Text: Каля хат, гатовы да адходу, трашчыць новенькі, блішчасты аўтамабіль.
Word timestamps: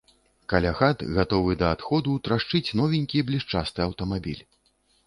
Каля 0.53 0.71
хат, 0.79 1.03
гатовы 1.17 1.53
да 1.61 1.69
адходу, 1.77 2.17
трашчыць 2.29 2.65
новенькі, 2.81 3.25
блішчасты 3.31 3.79
аўтамабіль. 3.89 4.43